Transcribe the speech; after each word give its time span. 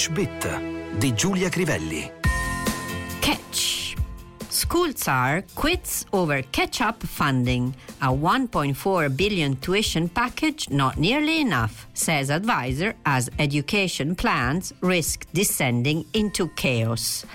English 0.00 0.08
Bit 0.08 0.96
di 0.96 1.12
Giulia 1.12 1.50
Crivelli. 1.50 2.10
Catch. 3.20 3.94
School 4.48 4.94
Tsar 4.94 5.44
quits 5.52 6.06
over 6.12 6.42
catch-up 6.48 7.04
funding. 7.04 7.74
A 7.98 8.10
1.4 8.10 9.14
billion 9.14 9.58
tuition 9.58 10.08
package 10.08 10.70
not 10.70 10.96
nearly 10.96 11.40
enough, 11.40 11.86
says 11.92 12.30
advisor 12.30 12.94
as 13.02 13.28
education 13.36 14.14
plans 14.14 14.72
risk 14.80 15.26
descending 15.32 16.02
into 16.12 16.50
chaos. 16.54 17.26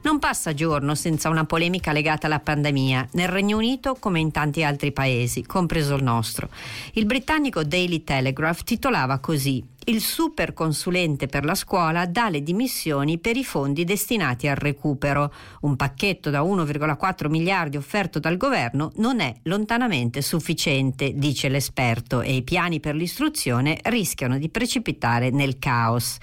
Non 0.00 0.18
passa 0.18 0.54
giorno 0.54 0.94
senza 0.94 1.28
una 1.28 1.44
polemica 1.44 1.92
legata 1.92 2.28
alla 2.28 2.40
pandemia, 2.40 3.08
nel 3.12 3.28
Regno 3.28 3.58
Unito 3.58 3.96
come 3.96 4.20
in 4.20 4.30
tanti 4.30 4.62
altri 4.62 4.90
paesi, 4.90 5.44
compreso 5.44 5.96
il 5.96 6.02
nostro. 6.02 6.48
Il 6.92 7.04
britannico 7.04 7.62
Daily 7.62 8.04
Telegraph 8.04 8.62
titolava 8.62 9.18
così 9.18 9.74
il 9.88 10.00
super 10.00 10.52
consulente 10.52 11.26
per 11.26 11.44
la 11.44 11.54
scuola 11.54 12.06
dà 12.06 12.28
le 12.28 12.42
dimissioni 12.42 13.18
per 13.18 13.36
i 13.36 13.44
fondi 13.44 13.84
destinati 13.84 14.48
al 14.48 14.56
recupero. 14.56 15.32
Un 15.60 15.76
pacchetto 15.76 16.30
da 16.30 16.42
1,4 16.42 17.28
miliardi 17.28 17.76
offerto 17.76 18.18
dal 18.18 18.36
governo 18.36 18.90
non 18.96 19.20
è 19.20 19.32
lontanamente 19.44 20.22
sufficiente, 20.22 21.12
dice 21.14 21.48
l'esperto, 21.48 22.20
e 22.20 22.34
i 22.34 22.42
piani 22.42 22.80
per 22.80 22.94
l'istruzione 22.96 23.78
rischiano 23.84 24.38
di 24.38 24.48
precipitare 24.48 25.30
nel 25.30 25.58
caos. 25.58 26.18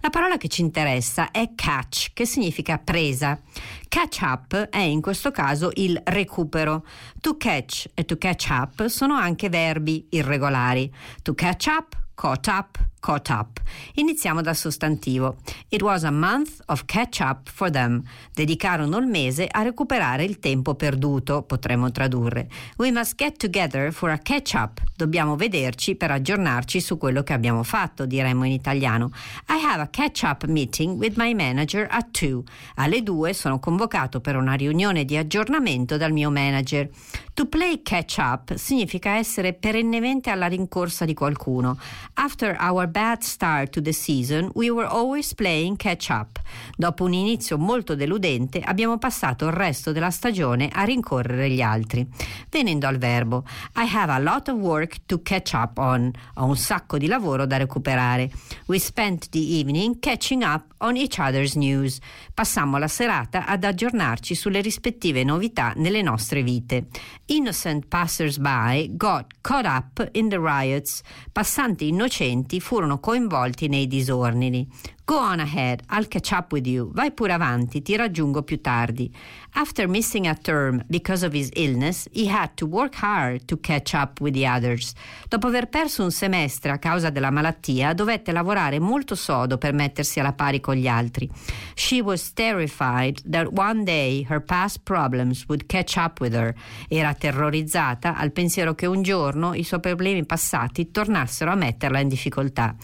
La 0.00 0.10
parola 0.10 0.36
che 0.36 0.48
ci 0.48 0.60
interessa 0.60 1.30
è 1.30 1.52
catch, 1.54 2.08
che 2.12 2.26
significa 2.26 2.78
presa. 2.78 3.40
Catch 3.88 4.18
up 4.22 4.54
è 4.68 4.80
in 4.80 5.00
questo 5.00 5.30
caso 5.30 5.70
il 5.74 5.98
recupero. 6.04 6.84
To 7.20 7.36
catch 7.36 7.88
e 7.94 8.04
to 8.04 8.18
catch 8.18 8.48
up 8.50 8.86
sono 8.88 9.14
anche 9.14 9.48
verbi 9.48 10.06
irregolari. 10.10 10.92
To 11.22 11.32
catch 11.34 11.66
up, 11.68 11.96
caught 12.14 12.46
up, 12.48 12.78
caught 13.04 13.28
up. 13.28 13.60
Iniziamo 13.96 14.40
dal 14.40 14.56
sostantivo. 14.56 15.36
It 15.68 15.82
was 15.82 16.04
a 16.04 16.10
month 16.10 16.62
of 16.66 16.86
catch 16.86 17.20
up 17.20 17.50
for 17.50 17.70
them. 17.70 18.02
Dedicarono 18.32 18.96
il 18.96 19.06
mese 19.06 19.46
a 19.46 19.60
recuperare 19.60 20.24
il 20.24 20.38
tempo 20.38 20.74
perduto, 20.74 21.42
potremmo 21.42 21.90
tradurre. 21.90 22.48
We 22.78 22.90
must 22.90 23.16
get 23.16 23.36
together 23.36 23.92
for 23.92 24.08
a 24.08 24.16
catch 24.16 24.54
up. 24.54 24.80
Dobbiamo 24.96 25.36
vederci 25.36 25.96
per 25.96 26.12
aggiornarci 26.12 26.80
su 26.80 26.96
quello 26.96 27.22
che 27.22 27.34
abbiamo 27.34 27.62
fatto, 27.62 28.06
diremmo 28.06 28.44
in 28.44 28.52
italiano. 28.52 29.10
I 29.48 29.62
have 29.62 29.82
a 29.82 29.88
catch 29.88 30.22
up 30.22 30.46
meeting 30.46 30.98
with 30.98 31.16
my 31.16 31.34
manager 31.34 31.86
at 31.90 32.06
2. 32.18 32.42
Alle 32.76 33.02
2 33.02 33.34
sono 33.34 33.58
convocato 33.58 34.22
per 34.22 34.36
una 34.36 34.54
riunione 34.54 35.04
di 35.04 35.18
aggiornamento 35.18 35.98
dal 35.98 36.12
mio 36.12 36.30
manager. 36.30 36.88
To 37.34 37.46
play 37.46 37.82
catch 37.82 38.16
up 38.18 38.54
significa 38.54 39.16
essere 39.16 39.52
perennemente 39.52 40.30
alla 40.30 40.46
rincorsa 40.46 41.04
di 41.04 41.14
qualcuno. 41.14 41.76
After 42.14 42.56
our 42.60 42.92
bad 42.94 43.22
start 43.22 43.70
to 43.70 43.82
the 43.82 43.92
season, 43.92 44.50
we 44.54 44.70
were 44.70 44.86
always 44.86 45.34
playing 45.34 45.76
catch 45.76 46.10
up. 46.10 46.40
Dopo 46.76 47.02
un 47.02 47.12
inizio 47.12 47.58
molto 47.58 47.96
deludente, 47.96 48.60
abbiamo 48.60 48.98
passato 48.98 49.46
il 49.46 49.52
resto 49.52 49.90
della 49.90 50.12
stagione 50.12 50.70
a 50.72 50.84
rincorrere 50.84 51.50
gli 51.50 51.60
altri. 51.60 52.06
Venendo 52.48 52.86
al 52.86 52.98
verbo, 52.98 53.42
I 53.74 53.88
have 53.92 54.12
a 54.12 54.18
lot 54.20 54.48
of 54.48 54.58
work 54.58 55.06
to 55.06 55.20
catch 55.22 55.54
up 55.54 55.78
on. 55.78 56.08
Ho 56.34 56.44
un 56.44 56.56
sacco 56.56 56.96
di 56.96 57.08
lavoro 57.08 57.46
da 57.46 57.56
recuperare. 57.56 58.30
We 58.66 58.78
spent 58.78 59.28
the 59.30 59.58
evening 59.58 59.98
catching 59.98 60.44
up 60.44 60.72
on 60.78 60.96
each 60.96 61.18
other's 61.18 61.54
news. 61.56 61.98
Passammo 62.32 62.78
la 62.78 62.86
serata 62.86 63.44
ad 63.44 63.64
aggiornarci 63.64 64.36
sulle 64.36 64.60
rispettive 64.60 65.24
novità 65.24 65.72
nelle 65.74 66.00
nostre 66.00 66.44
vite. 66.44 66.86
Innocent 67.26 67.86
passers-by 67.88 68.90
got 68.94 69.26
caught 69.40 69.66
up 69.66 70.08
in 70.12 70.28
the 70.28 70.38
riots. 70.38 71.02
Passanti 71.32 71.88
innocenti 71.88 72.60
furono 72.60 72.82
coinvolti 73.00 73.68
nei 73.68 73.86
disordini. 73.86 74.68
Go 75.06 75.18
on 75.18 75.38
ahead, 75.38 75.82
I'll 75.90 76.06
catch 76.06 76.32
up 76.32 76.50
with 76.50 76.66
you. 76.66 76.90
Vai 76.94 77.12
pure 77.12 77.30
avanti, 77.30 77.82
ti 77.82 77.94
raggiungo 77.94 78.42
più 78.42 78.62
tardi. 78.62 79.14
After 79.52 79.86
missing 79.86 80.26
a 80.26 80.34
term 80.34 80.82
because 80.88 81.26
of 81.26 81.34
his 81.34 81.50
illness, 81.52 82.08
he 82.10 82.26
had 82.26 82.54
to 82.54 82.66
work 82.66 82.94
hard 82.94 83.44
to 83.44 83.58
catch 83.60 83.92
up 83.92 84.18
with 84.22 84.32
the 84.32 84.46
others. 84.46 84.94
Dopo 85.28 85.48
aver 85.48 85.68
perso 85.68 86.02
un 86.02 86.10
semestre 86.10 86.70
a 86.70 86.78
causa 86.78 87.10
della 87.10 87.30
malattia, 87.30 87.92
dovette 87.92 88.32
lavorare 88.32 88.78
molto 88.78 89.14
sodo 89.14 89.58
per 89.58 89.74
mettersi 89.74 90.20
alla 90.20 90.32
pari 90.32 90.60
con 90.60 90.76
gli 90.76 90.88
altri. 90.88 91.30
She 91.74 92.00
was 92.00 92.32
terrified 92.32 93.20
that 93.28 93.48
one 93.52 93.84
day 93.84 94.24
her 94.30 94.42
past 94.42 94.80
problems 94.84 95.44
would 95.48 95.66
catch 95.66 95.96
up 95.96 96.18
with 96.18 96.32
her. 96.32 96.54
Era 96.88 97.12
terrorizzata 97.12 98.16
al 98.16 98.32
pensiero 98.32 98.74
che 98.74 98.86
un 98.86 99.02
giorno 99.02 99.52
i 99.52 99.64
suoi 99.64 99.80
problemi 99.80 100.24
passati 100.24 100.90
tornassero 100.90 101.50
a 101.50 101.56
metterla 101.56 101.98
in 101.98 102.08
difficoltà. 102.08 102.74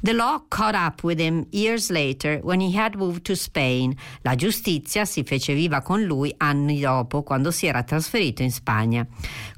The 0.00 0.14
law 0.14 0.42
caught 0.48 0.74
up 0.74 1.02
with 1.02 1.20
him 1.20 1.46
years 1.66 1.90
later 1.90 2.38
when 2.42 2.60
he 2.60 2.76
had 2.76 2.94
moved 2.94 3.24
to 3.24 3.34
Spain. 3.34 3.96
La 4.22 4.34
giustizia 4.34 5.04
si 5.04 5.24
fece 5.24 5.52
viva 5.52 5.82
con 5.82 6.02
lui 6.02 6.32
anni 6.38 6.80
dopo 6.80 7.22
quando 7.22 7.50
si 7.50 7.66
era 7.66 7.82
trasferito 7.82 8.42
in 8.42 8.52
Spagna. 8.52 9.06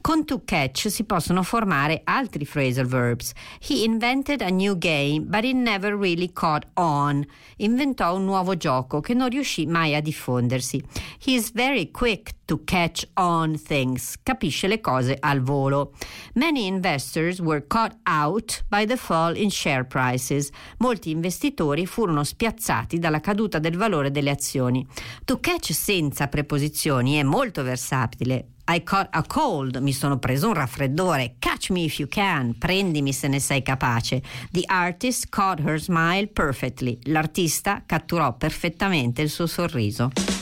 Con 0.01 0.25
to 0.25 0.43
catch 0.45 0.89
si 0.91 1.05
possono 1.05 1.43
formare 1.43 2.01
altri 2.05 2.45
phrasal 2.45 2.87
verbs. 2.87 3.33
He 3.61 3.85
invented 3.85 4.41
a 4.41 4.51
new 4.51 4.77
game 4.77 5.25
but 5.27 5.45
it 5.45 5.55
never 5.55 5.97
really 5.97 6.33
caught 6.33 6.67
on. 6.75 7.25
Inventò 7.57 8.15
un 8.15 8.25
nuovo 8.25 8.57
gioco 8.57 9.01
che 9.01 9.15
non 9.15 9.29
riuscì 9.29 9.67
mai 9.67 9.95
a 9.95 10.01
diffondersi. 10.01 10.83
He 11.25 11.35
is 11.35 11.53
very 11.53 11.91
quick 11.91 12.38
to 12.49 12.65
catch 12.65 13.07
on 13.15 13.59
things. 13.59 14.17
Capisce 14.23 14.67
le 14.67 14.81
cose 14.81 15.17
al 15.21 15.43
volo. 15.43 15.93
Many 16.33 16.67
investors 16.67 17.41
were 17.41 17.67
caught 17.67 17.99
out 18.07 18.65
by 18.69 18.87
the 18.87 18.97
fall 18.97 19.37
in 19.37 19.51
share 19.51 19.85
prices. 19.85 20.49
Molti 20.79 21.11
investitori 21.11 21.85
furono 21.87 22.25
spiazzati 22.25 22.99
dalla 22.99 23.21
caduta 23.21 23.59
del 23.59 23.77
valore 23.77 24.11
delle 24.11 24.31
azioni. 24.31 24.87
To 25.27 25.39
catch 25.41 25.73
senza 25.73 26.29
preposizioni 26.29 27.17
è 27.17 27.23
molto 27.23 27.63
versatile. 27.63 28.47
I 28.71 28.83
caught 28.83 29.09
a 29.15 29.25
cold, 29.27 29.77
mi 29.77 29.93
sono 29.93 30.19
preso 30.19 30.49
un 30.49 30.55
raffreddore. 30.55 31.37
Catch 31.39 31.71
me 31.71 31.85
if 31.85 31.99
you 31.99 32.09
can, 32.09 32.57
prendimi 32.57 33.13
se 33.13 33.29
ne 33.29 33.41
sei 33.41 33.63
capace. 33.63 34.23
The 34.51 34.65
artist 34.67 35.29
caught 35.29 35.61
her 35.61 35.79
smile 35.79 36.29
perfectly. 36.29 36.99
L'artista 37.05 37.83
catturò 37.85 38.35
perfettamente 38.35 39.21
il 39.21 39.29
suo 39.29 39.47
sorriso. 39.47 40.38